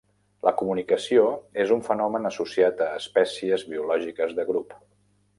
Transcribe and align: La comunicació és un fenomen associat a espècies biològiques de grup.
La 0.45 0.51
comunicació 0.59 1.25
és 1.63 1.73
un 1.75 1.83
fenomen 1.89 2.25
associat 2.29 2.81
a 2.85 2.87
espècies 3.01 3.67
biològiques 3.75 4.33
de 4.41 4.47
grup. 4.49 4.73